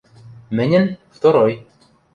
[0.57, 1.51] –Мӹньӹн– второй.